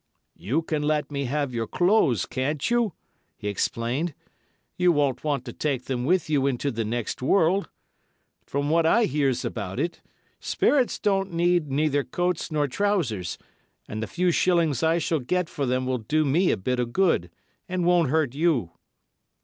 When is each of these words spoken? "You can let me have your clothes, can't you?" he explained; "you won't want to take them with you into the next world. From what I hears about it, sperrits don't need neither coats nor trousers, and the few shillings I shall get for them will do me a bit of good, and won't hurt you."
"You 0.39 0.63
can 0.63 0.81
let 0.81 1.11
me 1.11 1.25
have 1.25 1.53
your 1.53 1.67
clothes, 1.67 2.25
can't 2.25 2.71
you?" 2.71 2.93
he 3.37 3.47
explained; 3.47 4.15
"you 4.75 4.91
won't 4.91 5.23
want 5.23 5.45
to 5.45 5.53
take 5.53 5.85
them 5.85 6.05
with 6.05 6.27
you 6.27 6.47
into 6.47 6.71
the 6.71 6.83
next 6.83 7.21
world. 7.21 7.69
From 8.43 8.71
what 8.71 8.87
I 8.87 9.05
hears 9.05 9.45
about 9.45 9.79
it, 9.79 10.01
sperrits 10.39 10.97
don't 10.97 11.33
need 11.33 11.69
neither 11.69 12.03
coats 12.03 12.51
nor 12.51 12.67
trousers, 12.67 13.37
and 13.87 14.01
the 14.01 14.07
few 14.07 14.31
shillings 14.31 14.81
I 14.81 14.97
shall 14.97 15.19
get 15.19 15.49
for 15.49 15.67
them 15.67 15.85
will 15.85 15.99
do 15.99 16.25
me 16.25 16.49
a 16.49 16.57
bit 16.57 16.79
of 16.79 16.93
good, 16.93 17.29
and 17.69 17.85
won't 17.85 18.09
hurt 18.09 18.33
you." 18.33 18.71